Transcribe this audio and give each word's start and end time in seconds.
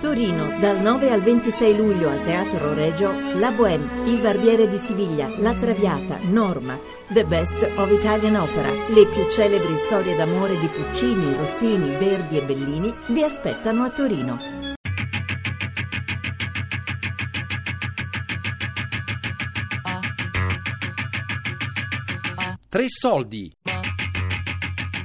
Torino, 0.00 0.58
dal 0.58 0.80
9 0.80 1.10
al 1.10 1.20
26 1.20 1.76
luglio 1.76 2.08
al 2.08 2.22
Teatro 2.24 2.74
Regio, 2.74 3.12
La 3.38 3.50
Bohème, 3.50 4.04
Il 4.06 4.20
Barbiere 4.20 4.68
di 4.68 4.78
Siviglia, 4.78 5.28
La 5.38 5.54
Traviata, 5.54 6.18
Norma, 6.22 6.78
The 7.08 7.24
Best 7.24 7.62
of 7.76 7.90
Italian 7.90 8.36
Opera, 8.36 8.70
le 8.70 9.06
più 9.06 9.30
celebri 9.30 9.76
storie 9.86 10.16
d'amore 10.16 10.58
di 10.58 10.66
Puccini, 10.66 11.34
Rossini, 11.36 11.90
Verdi 11.96 12.38
e 12.38 12.42
Bellini 12.42 12.94
vi 13.08 13.22
aspettano 13.22 13.84
a 13.84 13.90
Torino. 13.90 14.38
Tre 22.68 22.84
soldi. 22.88 23.52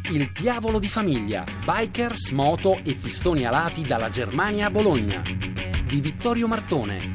Il 0.10 0.32
diavolo 0.32 0.80
di 0.80 0.88
famiglia, 0.88 1.44
bikers, 1.66 2.32
moto 2.32 2.78
e 2.78 2.96
pistoni 2.96 3.46
alati 3.46 3.82
dalla 3.82 4.10
Germania 4.10 4.68
a 4.68 4.70
Bologna. 4.70 5.22
Di 5.22 6.00
Vittorio 6.00 6.48
Martone. 6.48 7.12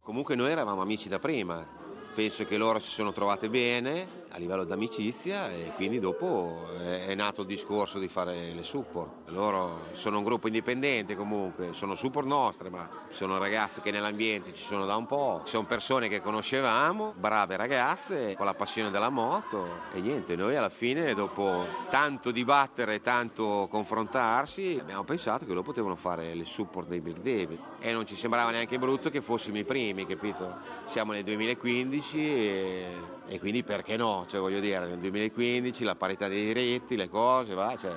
Comunque 0.00 0.34
noi 0.34 0.50
eravamo 0.50 0.82
amici 0.82 1.08
da 1.08 1.18
prima, 1.18 1.66
penso 2.14 2.44
che 2.44 2.58
loro 2.58 2.78
si 2.78 2.90
sono 2.90 3.12
trovate 3.12 3.48
bene 3.48 4.23
a 4.34 4.38
livello 4.38 4.64
d'amicizia 4.64 5.48
e 5.48 5.72
quindi 5.76 6.00
dopo 6.00 6.66
è 6.76 7.14
nato 7.14 7.42
il 7.42 7.46
discorso 7.46 8.00
di 8.00 8.08
fare 8.08 8.52
le 8.52 8.62
support. 8.64 9.28
Loro 9.28 9.86
sono 9.92 10.18
un 10.18 10.24
gruppo 10.24 10.48
indipendente 10.48 11.14
comunque, 11.14 11.72
sono 11.72 11.94
support 11.94 12.26
nostre, 12.26 12.68
ma 12.68 12.88
sono 13.10 13.38
ragazze 13.38 13.80
che 13.80 13.92
nell'ambiente 13.92 14.52
ci 14.52 14.64
sono 14.64 14.86
da 14.86 14.96
un 14.96 15.06
po', 15.06 15.42
sono 15.44 15.66
persone 15.66 16.08
che 16.08 16.20
conoscevamo, 16.20 17.14
brave 17.16 17.56
ragazze 17.56 18.34
con 18.36 18.44
la 18.44 18.54
passione 18.54 18.90
della 18.90 19.08
moto 19.08 19.66
e 19.92 20.00
niente, 20.00 20.34
noi 20.34 20.56
alla 20.56 20.68
fine 20.68 21.14
dopo 21.14 21.64
tanto 21.88 22.32
dibattere, 22.32 23.00
tanto 23.00 23.68
confrontarsi, 23.70 24.78
abbiamo 24.80 25.04
pensato 25.04 25.44
che 25.44 25.50
loro 25.50 25.62
potevano 25.62 25.94
fare 25.94 26.34
le 26.34 26.44
support 26.44 26.88
dei 26.88 27.00
Big 27.00 27.18
David 27.18 27.58
e 27.78 27.92
non 27.92 28.04
ci 28.04 28.16
sembrava 28.16 28.50
neanche 28.50 28.80
brutto 28.80 29.10
che 29.10 29.20
fossimo 29.20 29.58
i 29.58 29.64
primi, 29.64 30.06
capito? 30.06 30.56
Siamo 30.86 31.12
nel 31.12 31.22
2015 31.22 32.18
e, 32.18 33.13
e 33.26 33.38
quindi 33.38 33.62
perché 33.62 33.96
no? 33.96 34.26
cioè 34.28 34.40
voglio 34.40 34.60
dire, 34.60 34.86
nel 34.86 34.98
2015 34.98 35.84
la 35.84 35.94
parità 35.94 36.28
dei 36.28 36.44
diritti, 36.44 36.96
le 36.96 37.08
cose, 37.08 37.54
va, 37.54 37.76
cioè, 37.76 37.92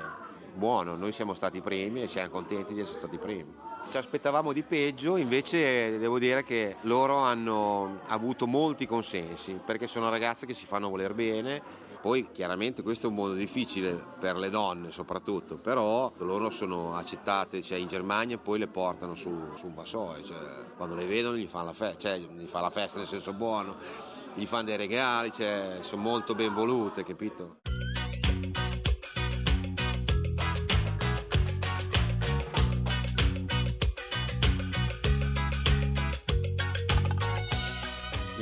buono, 0.53 0.95
noi 0.95 1.11
siamo 1.11 1.33
stati 1.33 1.61
primi 1.61 2.01
e 2.03 2.07
siamo 2.07 2.29
contenti 2.29 2.73
di 2.73 2.79
essere 2.79 2.97
stati 2.97 3.17
primi. 3.17 3.53
Ci 3.89 3.97
aspettavamo 3.97 4.51
di 4.51 4.63
peggio, 4.63 5.15
invece 5.15 5.97
devo 5.97 6.19
dire 6.19 6.43
che 6.43 6.75
loro 6.81 7.17
hanno 7.17 8.01
avuto 8.07 8.45
molti 8.45 8.85
consensi, 8.85 9.59
perché 9.63 9.87
sono 9.87 10.09
ragazze 10.09 10.45
che 10.45 10.53
si 10.53 10.65
fanno 10.65 10.89
voler 10.89 11.13
bene, 11.13 11.61
poi 12.01 12.29
chiaramente 12.31 12.83
questo 12.83 13.07
è 13.07 13.09
un 13.09 13.15
modo 13.15 13.33
difficile 13.33 14.01
per 14.19 14.35
le 14.35 14.49
donne 14.49 14.91
soprattutto, 14.91 15.55
però 15.55 16.11
loro 16.17 16.49
sono 16.49 16.95
accettate 16.95 17.61
cioè, 17.61 17.77
in 17.77 17.87
Germania 17.87 18.37
poi 18.37 18.59
le 18.59 18.67
portano 18.67 19.15
su, 19.15 19.29
su 19.55 19.67
un 19.67 19.73
vassoio, 19.73 20.23
cioè, 20.23 20.37
quando 20.75 20.95
le 20.95 21.05
vedono 21.05 21.37
gli 21.37 21.47
fanno 21.47 21.65
la, 21.65 21.73
fe- 21.73 21.95
cioè, 21.97 22.17
gli 22.17 22.45
fa 22.45 22.61
la 22.61 22.69
festa 22.69 22.97
nel 22.97 23.07
senso 23.07 23.33
buono 23.33 24.15
gli 24.37 24.45
fanno 24.45 24.65
dei 24.65 24.77
regali, 24.77 25.31
cioè, 25.31 25.79
sono 25.81 26.03
molto 26.03 26.35
ben 26.35 26.53
volute, 26.53 27.03
capito? 27.03 27.57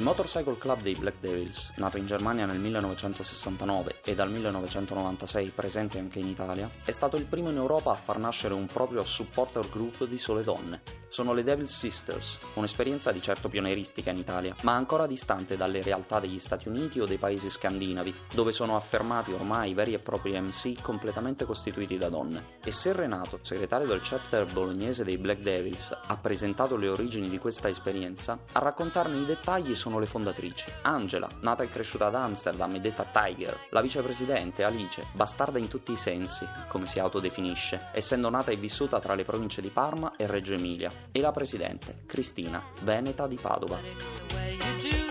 Motorcycle 0.06 0.60
Club 0.60 0.84
dei 0.84 0.94
Black 0.94 1.18
Devils, 1.20 1.72
nato 1.78 1.98
in 1.98 2.06
Germania 2.06 2.46
nel 2.46 2.60
1969 2.60 4.02
e 4.04 4.14
dal 4.14 4.30
1996 4.30 5.50
presente 5.50 5.98
anche 5.98 6.20
in 6.20 6.28
Italia, 6.28 6.70
è 6.84 6.92
stato 6.92 7.18
il 7.18 7.26
primo 7.26 7.50
in 7.50 7.56
Europa 7.56 7.90
a 7.90 7.96
far 7.96 8.20
nascere 8.20 8.54
un 8.54 8.68
proprio 8.68 9.04
supporter 9.04 9.68
group 9.68 10.06
di 10.06 10.20
sole 10.20 10.44
donne. 10.44 10.84
Sono 11.08 11.34
le 11.34 11.44
Devil 11.44 11.68
Sisters, 11.68 12.38
un'esperienza 12.54 13.12
di 13.12 13.22
certo 13.22 13.50
pionieristica 13.50 14.12
in 14.12 14.18
Italia, 14.18 14.54
ma 14.62 14.74
ancora 14.74 15.08
distante 15.08 15.58
dalle 15.58 15.82
realtà 15.82 16.20
degli 16.20 16.40
Stati 16.40 16.68
Uniti 16.68 17.00
o 17.00 17.06
dei 17.06 17.18
paesi 17.18 17.50
scandinavi, 17.50 18.14
dove 18.34 18.52
sono 18.52 18.76
affermati 18.76 19.32
ormai 19.32 19.74
veri 19.74 19.94
e 19.94 20.00
propri 20.00 20.40
MC 20.40 20.82
completamente 20.82 21.46
costituiti 21.46 21.98
da 21.98 22.10
donne. 22.10 22.58
E 22.64 22.70
se 22.70 22.92
Renato, 22.92 23.40
segretario 23.42 23.88
del 23.88 24.02
chapter 24.04 24.46
bolognese 24.52 25.04
dei 25.04 25.18
Black 25.18 25.42
Devils, 25.42 25.98
ha 26.06 26.18
presentato 26.18 26.76
le 26.76 26.90
origini 26.90 27.28
di 27.28 27.40
questa 27.40 27.70
esperienza, 27.70 28.38
a 28.52 28.60
raccontarne 28.60 29.18
i 29.18 29.26
dettagli 29.26 29.74
sono 29.74 29.95
sono 29.96 30.00
le 30.00 30.06
fondatrici. 30.06 30.72
Angela, 30.82 31.28
nata 31.42 31.64
e 31.64 31.70
cresciuta 31.70 32.08
ad 32.08 32.16
Amsterdam 32.16 32.76
e 32.76 32.80
detta 32.80 33.06
Tiger, 33.06 33.68
la 33.70 33.82
vicepresidente 33.82 34.64
Alice, 34.64 35.06
bastarda 35.14 35.58
in 35.58 35.68
tutti 35.68 35.92
i 35.92 35.96
sensi, 35.96 36.46
come 36.68 36.86
si 36.88 37.00
autodefinisce, 37.00 37.88
essendo 37.94 38.30
nata 38.30 38.52
e 38.52 38.56
vissuta 38.56 39.00
tra 39.00 39.16
le 39.16 39.24
province 39.24 39.62
di 39.62 39.70
Parma 39.70 40.16
e 40.18 40.28
Reggio 40.28 40.54
Emilia, 40.54 40.92
e 41.12 41.22
la 41.22 41.32
presidente, 41.32 42.04
Cristina, 42.06 42.62
veneta 42.82 43.28
di 43.28 43.38
Padova. 43.42 45.05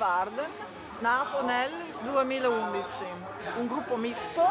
Varden, 0.00 0.48
nato 1.00 1.44
nel 1.44 1.70
2011, 2.00 3.04
un 3.58 3.66
gruppo 3.66 3.96
misto, 3.96 4.42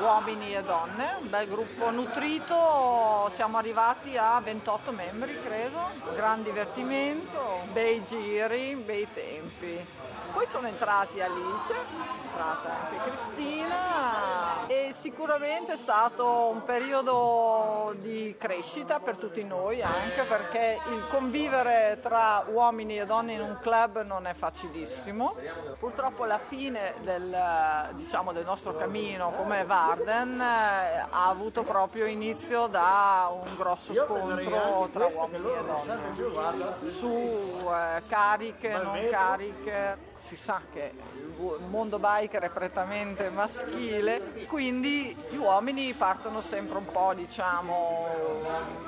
uomini 0.00 0.54
e 0.54 0.62
donne, 0.62 1.16
un 1.20 1.28
bel 1.28 1.46
gruppo 1.46 1.90
nutrito, 1.90 3.30
siamo 3.34 3.58
arrivati 3.58 4.16
a 4.16 4.40
28 4.40 4.92
membri 4.92 5.38
credo, 5.42 5.90
gran 6.14 6.42
divertimento, 6.42 7.66
bei 7.72 8.02
giri, 8.04 8.74
bei 8.76 9.06
tempi. 9.12 9.98
Poi 10.32 10.46
sono 10.46 10.68
entrati 10.68 11.20
Alice, 11.20 11.74
è 11.74 11.76
entrata 12.24 12.70
anche 12.70 13.10
Cristina 13.10 14.66
e 14.68 14.94
sicuramente 14.96 15.72
è 15.72 15.76
stato 15.76 16.50
un 16.52 16.62
periodo 16.62 17.94
di 17.98 18.36
crescita 18.38 19.00
per 19.00 19.16
tutti 19.16 19.42
noi 19.42 19.82
anche 19.82 20.22
perché 20.22 20.78
il 20.88 21.02
convivere 21.10 21.98
tra 22.00 22.44
uomini 22.46 23.00
e 23.00 23.06
donne 23.06 23.32
in 23.32 23.40
un 23.40 23.58
club 23.60 24.04
non 24.04 24.26
è 24.26 24.34
facilissimo. 24.34 25.34
Purtroppo 25.80 26.24
la 26.24 26.38
fine 26.38 26.94
del, 27.00 27.90
diciamo, 27.94 28.32
del 28.32 28.44
nostro 28.44 28.76
cammino 28.76 29.32
come 29.32 29.64
Varden 29.90 30.40
eh, 30.40 31.06
ha 31.10 31.28
avuto 31.28 31.64
proprio 31.64 32.06
inizio 32.06 32.68
da 32.68 33.28
un 33.32 33.56
grosso 33.56 33.92
scontro 33.92 34.88
tra 34.92 35.06
uomini 35.06 35.46
e 35.46 35.64
donne. 35.64 36.90
su 36.90 37.08
eh, 37.08 38.02
cariche, 38.06 38.68
non 38.68 39.08
cariche 39.10 40.08
si 40.14 40.36
sa 40.36 40.60
che 40.72 40.92
il 41.38 41.64
mondo 41.68 41.98
biker 41.98 42.42
è 42.42 42.50
prettamente 42.50 43.30
maschile, 43.30 44.44
quindi 44.46 45.16
gli 45.30 45.36
uomini 45.36 45.92
partono 45.94 46.40
sempre 46.40 46.78
un 46.78 46.86
po', 46.86 47.12
diciamo, 47.14 48.06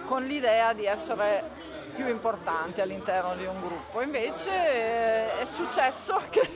con 0.06 0.22
l'idea 0.24 0.72
di 0.72 0.84
essere 0.84 1.42
più 1.96 2.06
importanti 2.06 2.80
all'interno 2.80 3.34
di 3.34 3.44
un 3.44 3.60
gruppo. 3.60 4.02
Invece 4.02 4.50
eh, 4.50 5.40
è 5.40 5.44
successo 5.46 6.20
che 6.30 6.48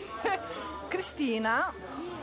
Cristina 0.88 1.72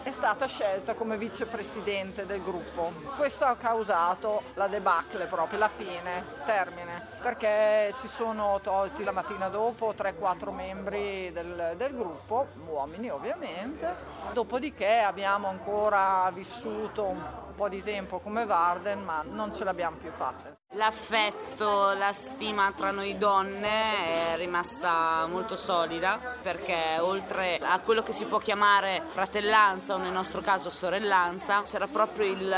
è 0.04 0.12
stata 0.12 0.46
scelta 0.48 0.94
come 0.94 1.18
vicepresidente 1.18 2.26
del 2.26 2.44
gruppo. 2.44 2.92
Questo 3.16 3.46
ha 3.46 3.56
causato 3.56 4.44
la 4.56 4.68
debacle 4.68 5.26
proprio, 5.26 5.60
la 5.60 5.70
fine, 5.70 6.26
termine, 6.46 7.08
perché 7.22 7.94
si 7.98 8.10
sono 8.10 8.60
tolti 8.62 9.04
la 9.04 9.14
mattina 9.14 9.48
dopo 9.48 9.94
3-4 9.98 10.54
membri 10.54 11.32
del, 11.32 11.76
del 11.78 11.96
gruppo, 11.96 12.48
uomini 12.68 13.10
ovviamente, 13.10 13.96
dopodiché 14.34 15.00
abbiamo 15.00 15.48
ancora 15.48 16.30
vissuto 16.34 17.06
un 17.06 17.54
po' 17.56 17.70
di 17.70 17.82
tempo 17.82 18.20
come 18.20 18.46
Varden, 18.46 19.04
ma 19.04 19.24
non 19.26 19.54
ce 19.54 19.64
l'abbiamo 19.64 19.98
più 19.98 20.12
fatta. 20.12 20.63
L'affetto, 20.76 21.94
la 21.94 22.12
stima 22.14 22.74
tra 22.76 22.90
noi 22.90 23.16
donne 23.20 24.32
è 24.34 24.38
rimasta 24.38 25.28
molto 25.30 25.56
solida 25.56 26.20
perché 26.42 26.98
oltre 27.00 27.60
a 27.62 27.80
quello 27.80 28.02
che 28.02 28.12
si 28.12 28.26
può 28.26 28.40
chiamare 28.40 29.04
fratellanza 29.06 29.94
o 29.94 29.98
nel 29.98 30.12
nostro 30.12 30.42
caso 30.42 30.72
sorellanza 30.72 31.62
c'era 31.62 31.86
proprio 31.86 32.26
il, 32.26 32.56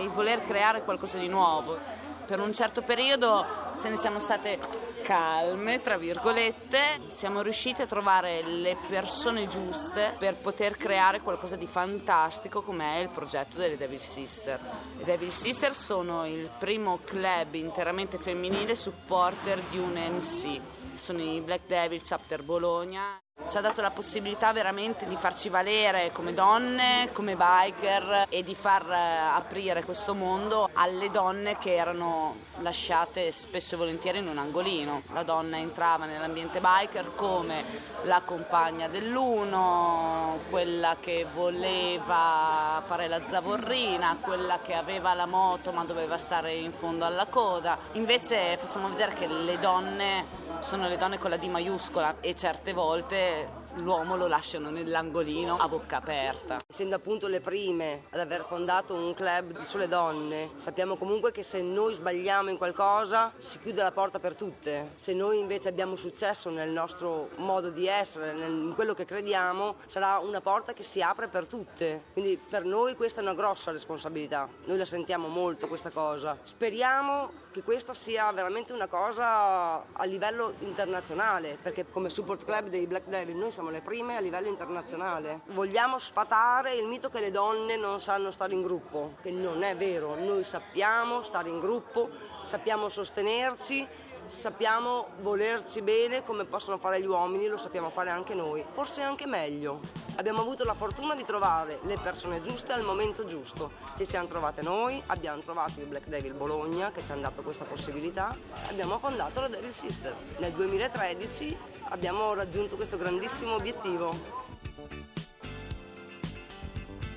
il 0.00 0.08
voler 0.08 0.44
creare 0.44 0.82
qualcosa 0.82 1.16
di 1.16 1.28
nuovo. 1.28 1.78
Per 2.26 2.40
un 2.40 2.54
certo 2.54 2.82
periodo 2.82 3.44
se 3.76 3.88
ne 3.88 3.96
siamo 3.96 4.18
state 4.18 4.58
calme, 5.02 5.82
tra 5.82 5.98
virgolette, 5.98 7.02
siamo 7.08 7.42
riusciti 7.42 7.82
a 7.82 7.86
trovare 7.86 8.42
le 8.42 8.76
persone 8.88 9.46
giuste 9.46 10.14
per 10.18 10.34
poter 10.36 10.76
creare 10.76 11.20
qualcosa 11.20 11.56
di 11.56 11.66
fantastico 11.66 12.62
come 12.62 12.96
è 12.96 12.98
il 13.00 13.10
progetto 13.10 13.58
delle 13.58 13.76
Devil 13.76 14.00
Sister. 14.00 14.58
Le 14.96 15.04
Devil 15.04 15.30
Sister 15.30 15.74
sono 15.74 16.26
il 16.26 16.48
primo 16.58 17.00
club 17.04 17.54
interamente 17.54 18.16
femminile 18.16 18.74
supporter 18.74 19.60
di 19.70 19.78
un 19.78 19.92
MC 19.92 20.60
sono 20.96 21.20
i 21.20 21.40
Black 21.40 21.66
Devil 21.66 22.02
Chapter 22.02 22.42
Bologna. 22.42 23.18
Ci 23.54 23.60
ha 23.60 23.62
dato 23.62 23.82
la 23.82 23.90
possibilità 23.90 24.52
veramente 24.52 25.06
di 25.06 25.14
farci 25.14 25.48
valere 25.48 26.10
come 26.12 26.34
donne, 26.34 27.10
come 27.12 27.36
biker 27.36 28.26
e 28.28 28.42
di 28.42 28.52
far 28.52 28.90
eh, 28.90 28.96
aprire 29.36 29.84
questo 29.84 30.12
mondo 30.12 30.70
alle 30.72 31.08
donne 31.08 31.56
che 31.58 31.76
erano 31.76 32.34
lasciate 32.62 33.30
spesso 33.30 33.74
e 33.74 33.78
volentieri 33.78 34.18
in 34.18 34.26
un 34.26 34.38
angolino. 34.38 35.02
La 35.12 35.22
donna 35.22 35.56
entrava 35.56 36.04
nell'ambiente 36.04 36.58
biker 36.58 37.14
come 37.14 37.64
la 38.04 38.22
compagna 38.24 38.88
dell'uno, 38.88 40.40
quella 40.50 40.96
che 40.98 41.24
voleva 41.32 42.82
fare 42.84 43.06
la 43.06 43.20
zavorrina, 43.30 44.16
quella 44.20 44.58
che 44.64 44.74
aveva 44.74 45.14
la 45.14 45.26
moto 45.26 45.70
ma 45.70 45.84
doveva 45.84 46.18
stare 46.18 46.54
in 46.54 46.72
fondo 46.72 47.04
alla 47.04 47.26
coda. 47.26 47.78
Invece 47.92 48.56
facciamo 48.56 48.88
vedere 48.88 49.14
che 49.14 49.28
le 49.28 49.58
donne 49.60 50.42
sono 50.60 50.88
le 50.88 50.96
donne 50.96 51.18
con 51.18 51.28
la 51.30 51.36
D 51.36 51.44
maiuscola 51.44 52.16
e 52.20 52.34
certe 52.34 52.72
volte 52.72 53.23
で 53.24 53.63
l'uomo 53.78 54.16
lo 54.16 54.26
lasciano 54.26 54.70
nell'angolino 54.70 55.56
a 55.56 55.68
bocca 55.68 55.96
aperta. 55.96 56.60
Essendo 56.66 56.94
appunto 56.94 57.26
le 57.26 57.40
prime 57.40 58.04
ad 58.10 58.20
aver 58.20 58.44
fondato 58.46 58.94
un 58.94 59.14
club 59.14 59.62
sulle 59.62 59.88
donne, 59.88 60.50
sappiamo 60.56 60.96
comunque 60.96 61.32
che 61.32 61.42
se 61.42 61.62
noi 61.62 61.94
sbagliamo 61.94 62.50
in 62.50 62.56
qualcosa 62.56 63.32
si 63.38 63.58
chiude 63.58 63.82
la 63.82 63.92
porta 63.92 64.18
per 64.18 64.36
tutte. 64.36 64.92
Se 64.94 65.12
noi 65.12 65.38
invece 65.38 65.68
abbiamo 65.68 65.96
successo 65.96 66.50
nel 66.50 66.70
nostro 66.70 67.30
modo 67.36 67.70
di 67.70 67.86
essere, 67.86 68.32
in 68.46 68.72
quello 68.74 68.94
che 68.94 69.04
crediamo, 69.04 69.76
sarà 69.86 70.18
una 70.18 70.40
porta 70.40 70.72
che 70.72 70.82
si 70.82 71.02
apre 71.02 71.28
per 71.28 71.46
tutte. 71.46 72.04
Quindi 72.12 72.36
per 72.36 72.64
noi 72.64 72.94
questa 72.94 73.20
è 73.20 73.22
una 73.22 73.34
grossa 73.34 73.70
responsabilità. 73.70 74.48
Noi 74.64 74.78
la 74.78 74.84
sentiamo 74.84 75.28
molto 75.28 75.66
questa 75.66 75.90
cosa. 75.90 76.36
Speriamo 76.42 77.42
che 77.50 77.62
questa 77.62 77.94
sia 77.94 78.30
veramente 78.32 78.72
una 78.72 78.88
cosa 78.88 79.84
a 79.92 80.04
livello 80.04 80.54
internazionale, 80.60 81.56
perché 81.62 81.86
come 81.88 82.10
support 82.10 82.44
club 82.44 82.68
dei 82.68 82.86
Black 82.86 83.06
Devil 83.06 83.36
noi 83.36 83.52
siamo 83.52 83.63
le 83.70 83.80
prime 83.80 84.16
a 84.16 84.20
livello 84.20 84.48
internazionale. 84.48 85.40
Vogliamo 85.46 85.98
sfatare 85.98 86.74
il 86.74 86.86
mito 86.86 87.08
che 87.08 87.20
le 87.20 87.30
donne 87.30 87.76
non 87.76 88.00
sanno 88.00 88.30
stare 88.30 88.54
in 88.54 88.62
gruppo, 88.62 89.14
che 89.22 89.30
non 89.30 89.62
è 89.62 89.76
vero, 89.76 90.14
noi 90.14 90.44
sappiamo 90.44 91.22
stare 91.22 91.48
in 91.48 91.60
gruppo, 91.60 92.10
sappiamo 92.44 92.88
sostenerci 92.88 93.86
sappiamo 94.26 95.08
volerci 95.20 95.82
bene 95.82 96.24
come 96.24 96.44
possono 96.44 96.78
fare 96.78 97.00
gli 97.00 97.06
uomini, 97.06 97.46
lo 97.46 97.56
sappiamo 97.56 97.90
fare 97.90 98.10
anche 98.10 98.34
noi, 98.34 98.64
forse 98.70 99.02
anche 99.02 99.26
meglio. 99.26 99.80
Abbiamo 100.16 100.40
avuto 100.40 100.64
la 100.64 100.74
fortuna 100.74 101.14
di 101.14 101.24
trovare 101.24 101.78
le 101.82 101.98
persone 102.02 102.42
giuste 102.42 102.72
al 102.72 102.82
momento 102.82 103.26
giusto. 103.26 103.72
Ci 103.96 104.04
siamo 104.04 104.26
trovate 104.26 104.62
noi, 104.62 105.02
abbiamo 105.06 105.40
trovato 105.40 105.80
il 105.80 105.86
Black 105.86 106.06
Devil 106.06 106.34
Bologna 106.34 106.90
che 106.90 107.02
ci 107.04 107.12
hanno 107.12 107.22
dato 107.22 107.42
questa 107.42 107.64
possibilità 107.64 108.36
abbiamo 108.68 108.98
fondato 108.98 109.40
la 109.40 109.48
Devil 109.48 109.72
Sister. 109.72 110.14
Nel 110.38 110.52
2013 110.52 111.56
abbiamo 111.88 112.34
raggiunto 112.34 112.76
questo 112.76 112.96
grandissimo 112.96 113.54
obiettivo. 113.54 114.52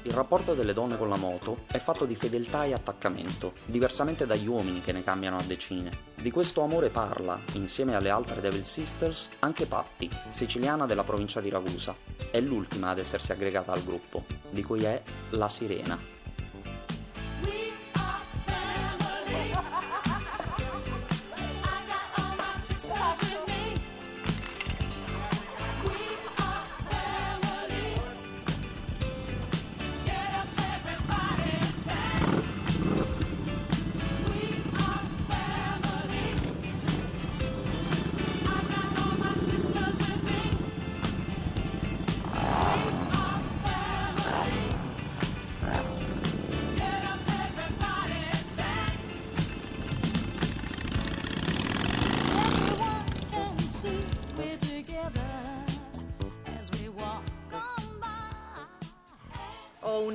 Il 0.04 0.14
rapporto 0.14 0.54
delle 0.54 0.72
donne 0.72 0.98
con 0.98 1.10
la 1.10 1.18
moto 1.18 1.66
è 1.70 1.80
fatto 1.80 2.06
di 2.06 2.16
fedeltà 2.16 2.64
e 2.64 2.72
attaccamento, 2.72 3.54
diversamente 3.66 4.26
dagli 4.26 4.48
uomini 4.48 4.80
che 4.80 4.94
ne 4.94 5.04
cambiano 5.04 5.38
a 5.38 5.44
decine. 5.44 5.92
Di 6.16 6.32
questo 6.32 6.62
amore 6.62 6.88
parla, 6.88 7.38
insieme 7.54 7.94
alle 7.94 8.10
altre 8.10 8.40
Devil 8.40 8.64
Sisters, 8.64 9.28
anche 9.40 9.66
Patti, 9.66 10.10
siciliana 10.30 10.86
della 10.86 11.04
provincia 11.04 11.42
di 11.42 11.50
Ragusa. 11.50 11.94
È 12.32 12.40
l'ultima 12.40 12.92
ad 12.92 13.00
essersi 13.00 13.34
aggregata 13.34 13.74
al 13.74 13.84
gruppo, 13.84 14.24
di 14.50 14.64
cui 14.64 14.84
è 14.86 15.02
la 15.32 15.50
sirena. 15.50 16.17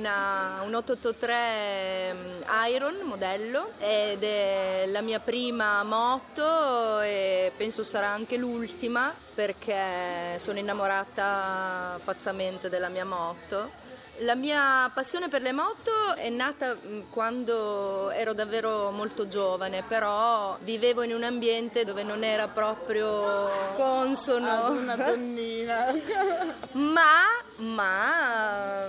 Una, 0.03 0.61
un 0.63 0.73
883 0.75 2.13
mm, 2.13 2.41
Iron 2.73 2.95
modello 3.03 3.71
ed 3.79 4.23
è 4.23 4.85
la 4.87 5.01
mia 5.01 5.19
prima 5.19 5.83
moto 5.83 6.99
e 7.01 7.51
penso 7.55 7.83
sarà 7.83 8.09
anche 8.09 8.37
l'ultima 8.37 9.13
perché 9.33 10.37
sono 10.37 10.59
innamorata 10.59 11.99
pazzamente 12.03 12.69
della 12.69 12.89
mia 12.89 13.05
moto. 13.05 13.71
La 14.19 14.35
mia 14.35 14.91
passione 14.93 15.27
per 15.27 15.41
le 15.41 15.51
moto 15.51 16.13
è 16.15 16.29
nata 16.29 16.75
mm, 16.75 17.01
quando 17.09 18.11
ero 18.11 18.33
davvero 18.33 18.91
molto 18.91 19.27
giovane, 19.27 19.83
però 19.87 20.55
vivevo 20.61 21.01
in 21.01 21.13
un 21.13 21.23
ambiente 21.23 21.83
dove 21.83 22.03
non 22.03 22.23
era 22.23 22.47
proprio 22.47 23.49
consono. 23.75 24.65
Ad 24.65 24.75
una 24.75 24.95
donnina. 24.95 25.93
ma, 26.73 27.25
ma 27.57 28.87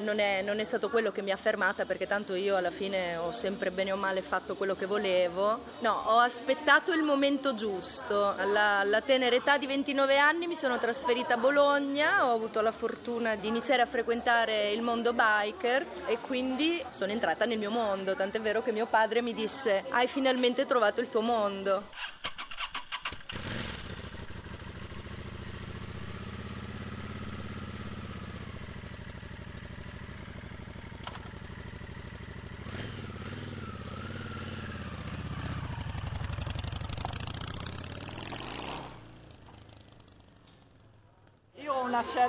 non 0.00 0.18
è, 0.18 0.42
non 0.42 0.58
è, 0.58 0.64
stato 0.64 0.90
quello 0.90 1.12
che 1.12 1.22
mi 1.22 1.30
ha 1.30 1.36
fermata 1.36 1.84
perché 1.84 2.06
tanto 2.06 2.34
io 2.34 2.56
alla 2.56 2.70
fine 2.70 3.16
ho 3.16 3.32
sempre 3.32 3.70
bene 3.70 3.92
o 3.92 3.96
male 3.96 4.22
fatto 4.22 4.54
quello 4.56 4.74
che 4.74 4.86
volevo. 4.86 5.60
No, 5.80 6.02
ho 6.06 6.18
aspettato 6.18 6.92
il 6.92 7.02
momento 7.02 7.54
giusto. 7.54 8.34
Alla, 8.36 8.78
alla 8.78 9.00
tenera 9.00 9.36
età 9.36 9.58
di 9.58 9.66
29 9.66 10.18
anni 10.18 10.46
mi 10.46 10.54
sono 10.54 10.78
trasferita 10.78 11.34
a 11.34 11.38
Bologna, 11.38 12.26
ho 12.26 12.34
avuto 12.34 12.60
la 12.60 12.72
fortuna 12.72 13.36
di 13.36 13.48
iniziare 13.48 13.82
a 13.82 13.86
frequentare 13.86 14.72
il 14.72 14.82
mondo 14.82 15.12
biker 15.12 15.86
e 16.06 16.18
quindi 16.20 16.82
sono 16.90 17.12
entrata 17.12 17.44
nel 17.44 17.58
mio 17.58 17.70
mondo, 17.70 18.14
tant'è 18.14 18.40
vero 18.40 18.62
che 18.62 18.72
mio 18.72 18.86
padre 18.86 19.22
mi 19.22 19.34
disse 19.34 19.84
hai 19.90 20.06
finalmente 20.06 20.66
trovato 20.66 21.00
il 21.00 21.08
tuo 21.08 21.20
mondo. 21.20 21.84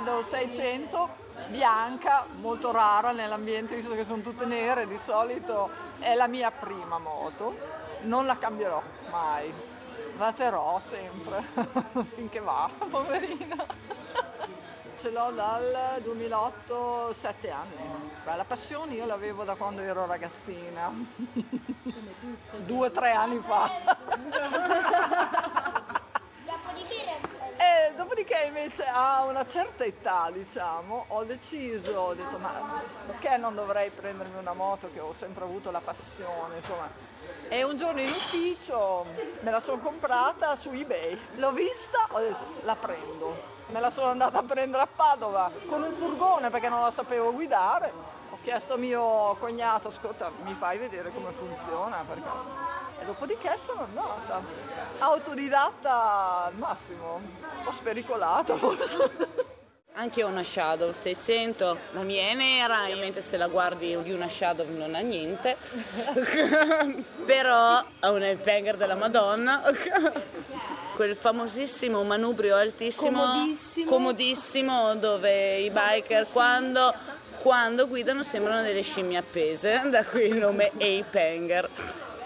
Shadow 0.02 0.20
600 0.20 1.08
bianca, 1.46 2.26
molto 2.40 2.72
rara 2.72 3.12
nell'ambiente 3.12 3.76
visto 3.76 3.94
che 3.94 4.04
sono 4.04 4.20
tutte 4.20 4.44
nere 4.46 4.88
di 4.88 4.98
solito, 4.98 5.70
è 6.00 6.16
la 6.16 6.26
mia 6.26 6.50
prima 6.50 6.98
moto, 6.98 7.56
non 8.00 8.26
la 8.26 8.36
cambierò 8.36 8.82
mai, 9.10 9.54
la 10.18 10.32
terrò 10.32 10.80
sempre, 10.90 11.44
finché 12.16 12.40
va, 12.40 12.68
poverina. 12.90 13.64
Ce 15.00 15.10
l'ho 15.12 15.30
dal 15.30 16.00
2008, 16.02 17.14
7 17.16 17.50
anni. 17.50 17.76
Beh, 18.24 18.34
la 18.34 18.44
passione 18.44 18.94
io 18.94 19.06
l'avevo 19.06 19.44
da 19.44 19.54
quando 19.54 19.82
ero 19.82 20.04
ragazzina, 20.04 20.90
due 22.66 22.86
o 22.88 22.90
tre 22.90 23.12
anni 23.12 23.38
fa. 23.38 23.70
Dopodiché 28.12 28.44
invece 28.46 28.84
a 28.84 29.24
una 29.24 29.46
certa 29.46 29.84
età, 29.84 30.28
diciamo, 30.30 31.06
ho 31.08 31.24
deciso, 31.24 31.92
ho 31.92 32.12
detto 32.12 32.36
ma 32.36 32.82
perché 33.06 33.38
non 33.38 33.54
dovrei 33.54 33.88
prendermi 33.88 34.38
una 34.38 34.52
moto 34.52 34.90
che 34.92 35.00
ho 35.00 35.14
sempre 35.18 35.44
avuto 35.44 35.70
la 35.70 35.80
passione, 35.80 36.56
insomma. 36.56 36.90
E 37.48 37.62
un 37.62 37.74
giorno 37.78 38.02
in 38.02 38.10
ufficio 38.10 39.06
me 39.40 39.50
la 39.50 39.60
sono 39.60 39.80
comprata 39.80 40.56
su 40.56 40.68
eBay, 40.72 41.18
l'ho 41.36 41.52
vista, 41.52 42.06
ho 42.10 42.18
detto 42.18 42.44
la 42.64 42.76
prendo. 42.76 43.34
Me 43.68 43.80
la 43.80 43.90
sono 43.90 44.08
andata 44.08 44.40
a 44.40 44.42
prendere 44.42 44.82
a 44.82 44.88
Padova 44.94 45.50
con 45.66 45.82
un 45.82 45.94
furgone 45.94 46.50
perché 46.50 46.68
non 46.68 46.82
la 46.82 46.90
sapevo 46.90 47.32
guidare. 47.32 47.90
Ho 48.30 48.36
chiesto 48.42 48.74
a 48.74 48.76
mio 48.76 49.36
cognato, 49.38 49.88
ascolta, 49.88 50.30
mi 50.42 50.52
fai 50.52 50.76
vedere 50.76 51.10
come 51.12 51.30
funziona? 51.30 52.04
Perché 52.06 52.71
dopodiché 53.04 53.58
sono 53.64 53.82
andata. 53.84 54.42
Autodidatta 54.98 56.44
al 56.46 56.54
massimo, 56.54 57.20
un 57.22 57.64
po' 57.64 57.72
spericolata 57.72 58.56
forse. 58.58 59.10
Anche 59.94 60.20
io 60.20 60.26
ho 60.26 60.30
una 60.30 60.42
Shadow 60.42 60.90
600, 60.90 61.76
la 61.92 62.00
mia 62.00 62.28
è 62.28 62.34
nera, 62.34 62.84
ovviamente 62.84 63.20
se 63.20 63.36
la 63.36 63.46
guardi 63.48 63.94
di 64.02 64.10
una 64.12 64.26
Shadow 64.26 64.66
non 64.70 64.94
ha 64.94 65.00
niente, 65.00 65.54
però 67.26 67.84
ha 68.00 68.10
un 68.10 68.22
headbanger 68.22 68.76
della 68.78 68.94
Madonna, 68.94 69.60
quel 70.96 71.14
famosissimo 71.14 72.02
manubrio 72.04 72.56
altissimo, 72.56 73.20
Comodissimo. 73.20 73.90
comodissimo 73.90 74.94
dove 74.96 75.58
i 75.58 75.70
biker 75.70 76.26
quando, 76.32 76.94
quando 77.42 77.86
guidano 77.86 78.22
sembrano 78.22 78.62
delle 78.62 78.80
scimmie 78.80 79.18
appese, 79.18 79.82
da 79.90 80.04
qui 80.06 80.22
il 80.22 80.36
nome 80.36 80.70
Apehanger. 80.74 81.68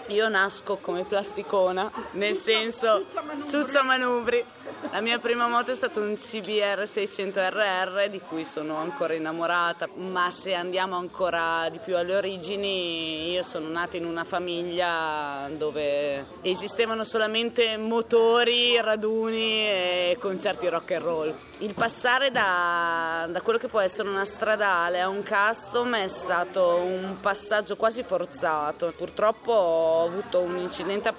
Io 0.07 0.29
nasco 0.29 0.77
come 0.77 1.03
plasticona, 1.03 1.91
nel 2.11 2.37
senso 2.37 3.05
ciuccia 3.47 3.83
manubri. 3.83 4.43
La 4.91 5.01
mia 5.01 5.19
prima 5.19 5.47
moto 5.47 5.71
è 5.71 5.75
stata 5.75 5.99
un 5.99 6.15
CBR 6.15 6.87
600 6.87 7.39
RR 7.39 8.09
di 8.09 8.21
cui 8.21 8.45
sono 8.45 8.77
ancora 8.77 9.13
innamorata, 9.13 9.89
ma 9.95 10.31
se 10.31 10.53
andiamo 10.53 10.95
ancora 10.95 11.67
di 11.69 11.77
più 11.79 11.97
alle 11.97 12.15
origini, 12.15 13.31
io 13.31 13.43
sono 13.43 13.67
nata 13.67 13.97
in 13.97 14.05
una 14.05 14.23
famiglia 14.23 15.49
dove 15.55 16.25
esistevano 16.41 17.03
solamente 17.03 17.75
motori, 17.75 18.79
raduni 18.81 19.67
e 19.67 20.17
concerti 20.19 20.69
rock 20.69 20.91
and 20.91 21.03
roll. 21.03 21.35
Il 21.59 21.73
passare 21.73 22.31
da, 22.31 23.27
da 23.29 23.41
quello 23.41 23.59
che 23.59 23.67
può 23.67 23.81
essere 23.81 24.07
una 24.07 24.25
stradale 24.25 25.01
a 25.01 25.09
un 25.09 25.23
custom 25.23 25.95
è 25.95 26.07
stato 26.07 26.75
un 26.77 27.17
passaggio 27.19 27.75
quasi 27.75 28.03
forzato. 28.03 28.93
Purtroppo 28.95 29.51
ho 29.51 30.05
avuto 30.05 30.39
un 30.39 30.57
incidente 30.57 31.09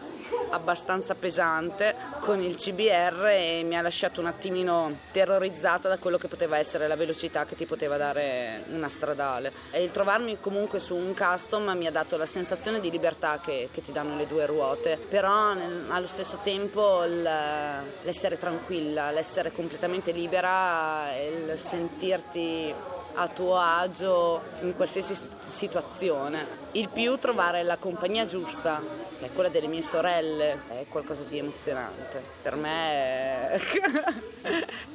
abbastanza 0.51 1.15
pesante 1.15 1.95
con 2.21 2.41
il 2.41 2.57
CBR 2.57 3.27
e 3.27 3.63
mi 3.65 3.77
ha 3.77 3.83
lasciato 3.83 4.21
un 4.21 4.27
attimino 4.27 4.93
terrorizzata 5.13 5.89
da 5.89 5.99
quello 5.99 6.19
che 6.19 6.29
poteva 6.29 6.59
essere 6.59 6.89
la 6.89 6.97
velocità 6.97 7.45
che 7.45 7.57
ti 7.57 7.67
poteva 7.67 7.97
dare 7.97 8.63
una 8.71 8.89
stradale. 8.89 9.53
E 9.71 9.83
il 9.83 9.91
trovarmi 9.91 10.39
comunque 10.41 10.79
su 10.79 10.95
un 10.95 11.15
custom 11.15 11.71
mi 11.77 11.87
ha 11.87 11.91
dato 11.91 12.17
la 12.17 12.27
sensazione 12.27 12.81
di 12.81 12.91
libertà 12.91 13.41
che, 13.43 13.69
che 13.73 13.83
ti 13.83 13.93
danno 13.93 14.17
le 14.17 14.27
due 14.27 14.47
ruote, 14.47 14.99
però 15.09 15.53
allo 15.89 16.07
stesso 16.07 16.39
tempo 16.43 17.03
l'essere 17.05 18.39
tranquilla, 18.39 19.11
l'essere 19.11 19.53
completamente 19.53 20.13
libera, 20.13 21.11
il 21.17 21.59
sentirti 21.59 22.75
a 23.21 23.27
tuo 23.27 23.59
agio 23.59 24.41
in 24.61 24.77
qualsiasi 24.77 25.17
situazione. 25.47 26.47
Il 26.73 26.89
più 26.89 27.19
trovare 27.19 27.65
la 27.65 27.77
compagnia 27.77 28.27
giusta, 28.27 28.81
che 29.19 29.27
è 29.27 29.33
quella 29.33 29.49
delle 29.49 29.67
mie 29.67 29.83
sorelle, 29.83 30.59
è 30.69 30.87
qualcosa 30.89 31.23
di 31.23 31.39
emozionante. 31.39 32.23
Per 32.43 32.55
me 32.55 33.51
è, 33.51 33.61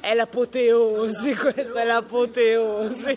è 0.00 0.14
l'apoteosi, 0.14 1.36
questa 1.36 1.82
è 1.82 1.84
l'apoteosi. 1.84 3.16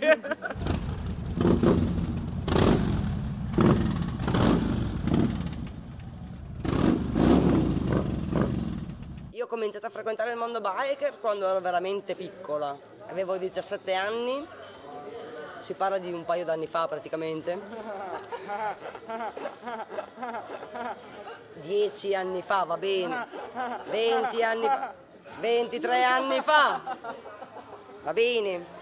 Ho 9.39 9.49
cominciato 9.49 9.85
a 9.85 9.89
frequentare 9.89 10.31
il 10.31 10.35
mondo 10.35 10.59
biker 10.59 11.21
quando 11.21 11.47
ero 11.47 11.61
veramente 11.61 12.15
piccola, 12.15 12.77
avevo 13.07 13.37
17 13.37 13.93
anni, 13.93 14.45
si 15.59 15.73
parla 15.73 15.97
di 15.97 16.11
un 16.11 16.23
paio 16.25 16.45
d'anni 16.45 16.67
fa 16.67 16.87
praticamente. 16.87 17.59
10 21.61 22.15
anni 22.15 22.41
fa, 22.41 22.63
va 22.63 22.77
bene, 22.77 23.27
20 23.89 24.43
anni 24.43 24.65
fa, 24.65 24.93
23 25.39 26.03
anni 26.03 26.41
fa, 26.41 26.97
va 28.03 28.13
bene. 28.13 28.75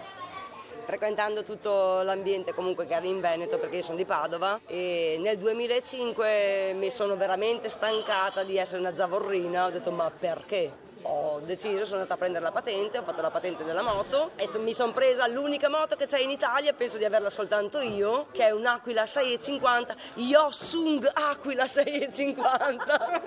Frequentando 0.84 1.42
tutto 1.42 2.02
l'ambiente 2.02 2.54
comunque 2.54 2.86
che 2.86 2.94
era 2.94 3.04
in 3.04 3.20
Veneto 3.20 3.58
perché 3.58 3.76
io 3.76 3.82
sono 3.82 3.96
di 3.96 4.04
Padova 4.04 4.60
e 4.66 5.16
nel 5.18 5.36
2005 5.36 6.74
mi 6.76 6.90
sono 6.90 7.16
veramente 7.16 7.68
stancata 7.68 8.44
di 8.44 8.56
essere 8.56 8.78
una 8.78 8.94
zavorrina, 8.94 9.64
ho 9.64 9.70
detto 9.70 9.90
ma 9.90 10.08
perché? 10.16 10.70
Ho 11.08 11.40
deciso, 11.44 11.84
sono 11.84 12.00
andata 12.00 12.14
a 12.14 12.16
prendere 12.16 12.44
la 12.44 12.50
patente, 12.50 12.98
ho 12.98 13.02
fatto 13.02 13.22
la 13.22 13.30
patente 13.30 13.62
della 13.62 13.82
moto. 13.82 14.32
E 14.34 14.48
mi 14.58 14.74
sono 14.74 14.92
presa 14.92 15.28
l'unica 15.28 15.68
moto 15.68 15.94
che 15.94 16.06
c'è 16.06 16.18
in 16.18 16.30
Italia, 16.30 16.72
penso 16.72 16.96
di 16.96 17.04
averla 17.04 17.30
soltanto 17.30 17.80
io, 17.80 18.26
che 18.32 18.46
è 18.46 18.50
un'Aquila 18.50 19.06
650, 19.06 19.94
Yossung 20.14 21.08
Aquila 21.12 21.68
650, 21.68 23.22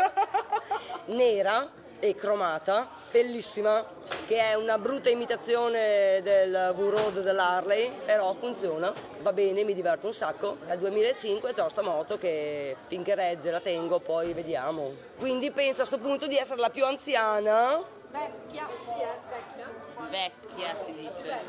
nera 1.16 1.88
e 2.00 2.16
cromata, 2.16 2.88
bellissima, 3.12 3.86
che 4.26 4.40
è 4.40 4.54
una 4.54 4.78
brutta 4.78 5.10
imitazione 5.10 6.22
del 6.24 6.74
V-Road 6.76 7.22
dell'Harley, 7.22 7.92
però 8.06 8.36
funziona, 8.40 8.94
va 9.22 9.34
bene, 9.34 9.64
mi 9.64 9.74
diverto 9.74 10.08
un 10.08 10.14
sacco. 10.14 10.58
Dal 10.66 10.78
2005 10.78 11.54
ho 11.58 11.70
sta 11.70 11.82
moto 11.82 12.18
che 12.18 12.76
finché 12.88 13.16
regge 13.16 13.52
la 13.52 13.60
tengo, 13.60 14.00
poi 14.00 14.34
vediamo. 14.34 14.92
Quindi 15.18 15.52
penso 15.52 15.82
a 15.82 15.86
sto 15.86 15.98
punto 15.98 16.28
di 16.28 16.38
essere 16.38 16.60
la 16.60 16.70
più 16.70 16.86
anziana. 16.86 17.98
Vecchia, 18.12 18.68
sì, 18.84 19.02
è 19.02 19.18
vecchia. 19.30 19.68
Vecchia 20.10 20.76
si 20.84 20.94
dice. 20.94 21.40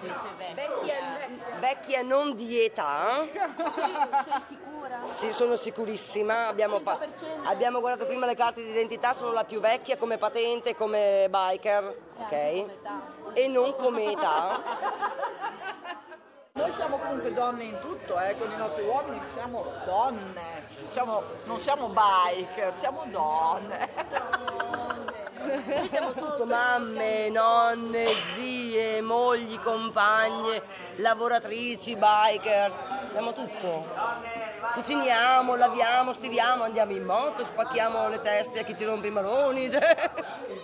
Dice 0.00 0.26
Vecchia, 0.54 0.96
vecchia 1.58 2.02
non 2.02 2.34
di 2.36 2.62
età, 2.62 3.24
Sei, 3.70 3.96
sei 4.22 4.40
sicura? 4.42 5.00
sì, 5.06 5.32
sono 5.32 5.56
sicurissima. 5.56 6.48
Abbiamo, 6.48 6.78
fa- 6.80 6.98
100%. 6.98 7.46
abbiamo 7.46 7.80
guardato 7.80 8.06
prima 8.06 8.26
le 8.26 8.34
carte 8.34 8.62
di 8.62 8.68
identità, 8.70 9.14
sono 9.14 9.32
la 9.32 9.44
più 9.44 9.60
vecchia 9.60 9.96
come 9.96 10.18
patente, 10.18 10.74
come 10.74 11.28
biker, 11.30 11.96
ok? 12.18 12.64
E 13.32 13.48
non 13.48 13.74
come 13.76 14.12
età. 14.12 14.60
Noi 16.52 16.70
siamo 16.70 16.98
comunque 16.98 17.32
donne 17.32 17.64
in 17.64 17.78
tutto, 17.80 18.20
eh, 18.20 18.36
con 18.38 18.50
i 18.50 18.56
nostri 18.56 18.84
uomini 18.84 19.20
siamo 19.32 19.64
donne, 19.86 20.66
Siamo- 20.90 21.22
non 21.44 21.58
siamo 21.58 21.88
biker, 21.88 22.74
siamo 22.74 23.04
donne. 23.06 24.82
Noi 25.44 25.88
siamo 25.88 26.12
tutto 26.12 26.46
mamme, 26.46 27.28
nonne, 27.28 28.06
zie, 28.34 29.02
mogli, 29.02 29.58
compagne, 29.58 30.62
lavoratrici, 30.96 31.96
bikers, 31.96 32.74
siamo 33.10 33.32
tutto. 33.32 33.84
Cuciniamo, 34.72 35.54
laviamo, 35.54 36.14
stiriamo, 36.14 36.64
andiamo 36.64 36.92
in 36.92 37.04
moto, 37.04 37.44
spacchiamo 37.44 38.08
le 38.08 38.22
teste 38.22 38.60
a 38.60 38.62
chi 38.62 38.74
ci 38.76 38.84
rompe 38.84 39.08
i 39.08 39.10
maroni. 39.10 39.68
cioè. 39.70 40.10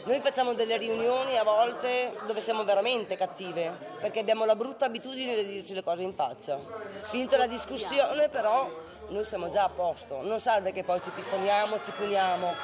Noi 0.04 0.20
facciamo 0.20 0.54
delle 0.54 0.78
riunioni 0.78 1.36
a 1.36 1.44
volte 1.44 2.16
dove 2.26 2.40
siamo 2.40 2.64
veramente 2.64 3.16
cattive, 3.16 3.76
perché 4.00 4.20
abbiamo 4.20 4.46
la 4.46 4.56
brutta 4.56 4.86
abitudine 4.86 5.34
di 5.34 5.46
dirci 5.46 5.74
le 5.74 5.82
cose 5.82 6.02
in 6.02 6.14
faccia. 6.14 6.58
Finita 7.02 7.36
la 7.36 7.46
discussione 7.46 8.28
però 8.28 8.68
noi 9.08 9.24
siamo 9.24 9.50
già 9.50 9.64
a 9.64 9.68
posto, 9.68 10.22
non 10.22 10.40
serve 10.40 10.72
che 10.72 10.84
poi 10.84 11.02
ci 11.02 11.10
pistoniamo, 11.10 11.82
ci 11.82 11.90
puniamo, 11.90 12.54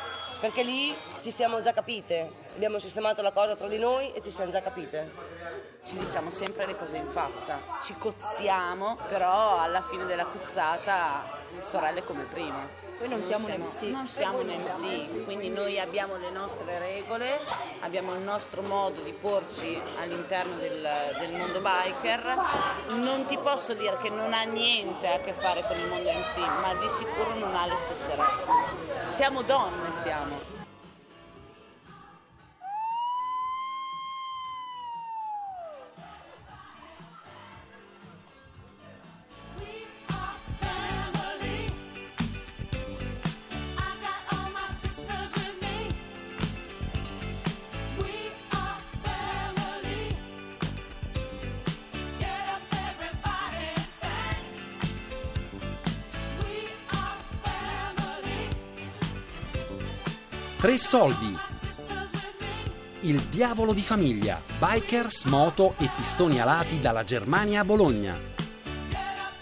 perché 0.41 0.63
lì 0.63 0.95
ci 1.23 1.31
siamo 1.31 1.61
già 1.61 1.73
capite, 1.73 2.31
abbiamo 2.57 2.79
sistemato 2.79 3.21
la 3.21 3.33
cosa 3.33 3.55
tra 3.55 3.69
di 3.69 3.79
noi 3.79 4.13
e 4.15 4.23
ci 4.23 4.31
siamo 4.31 4.51
già 4.51 4.63
capite. 4.63 5.45
Ci 5.85 5.99
diciamo 5.99 6.31
sempre 6.31 6.67
le 6.67 6.75
cose 6.75 6.97
in 6.97 7.09
faccia, 7.11 7.61
ci 7.83 7.95
cozziamo, 7.97 8.97
però 9.07 9.61
alla 9.61 9.83
fine 9.83 10.05
della 10.05 10.25
cozzata 10.25 11.23
sorelle 11.61 12.03
come 12.03 12.25
prima. 12.25 12.67
Poi 12.99 13.09
non 13.09 13.23
siamo 13.23 13.47
un 13.47 13.61
MC. 13.61 13.83
Non 13.83 14.07
siamo 14.07 14.39
un 14.39 14.47
MC, 14.47 15.25
quindi 15.25 15.51
noi 15.51 15.79
abbiamo 15.79 16.17
le 16.17 16.31
nostre 16.31 16.79
regole, 16.79 17.39
abbiamo 17.81 18.15
il 18.15 18.23
nostro 18.23 18.63
modo 18.63 19.03
di 19.03 19.13
porci 19.13 19.81
all'interno 20.01 20.57
del, 20.57 20.89
del 21.21 21.33
mondo 21.35 21.61
biker. 21.61 22.37
Non 22.89 23.27
ti 23.27 23.37
posso 23.37 23.75
dire 23.75 23.99
che 23.99 24.09
non 24.09 24.33
ha 24.33 24.43
niente 24.43 25.07
a 25.07 25.21
che 25.21 25.35
fare 25.35 25.63
con 25.69 25.79
il 25.79 25.89
mondo 25.89 26.11
MC, 26.11 26.39
ma 26.39 26.75
di 26.81 26.89
sicuro 26.89 27.35
non 27.39 27.55
ha 27.55 27.67
le 27.67 27.77
stesse 27.77 28.09
regole. 28.09 29.05
Siamo 29.05 29.43
donne, 29.43 29.93
siamo. 29.93 30.56
Tre 60.67 60.79
soldi. 60.79 61.39
Il 63.03 63.21
diavolo 63.21 63.73
di 63.73 63.83
famiglia. 63.83 64.43
Bikers, 64.59 65.27
moto 65.27 65.77
e 65.79 65.89
pistoni 65.95 66.41
alati 66.41 66.81
dalla 66.81 67.05
Germania 67.05 67.61
a 67.61 67.65
Bologna. 67.65 68.19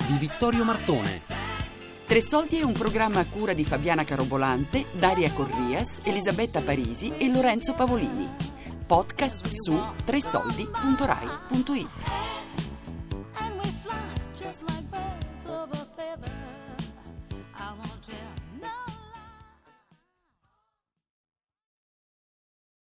Di 0.07 0.19
Vittorio 0.19 0.65
Martone. 0.65 1.23
Tre 2.05 2.21
Soldi 2.21 2.59
è 2.59 2.63
un 2.63 2.75
programma 2.75 3.21
a 3.21 3.27
cura 3.27 3.55
di 3.55 3.65
Fabiana 3.65 4.05
Carobolante, 4.05 4.85
Daria 4.93 5.33
Corrias, 5.33 6.01
Elisabetta 6.03 6.61
Parisi 6.61 7.17
e 7.17 7.33
Lorenzo 7.33 7.73
Pavolini. 7.73 8.29
Podcast 8.87 9.47
su 9.47 9.83
tresoldi.rai.it. 10.05 12.05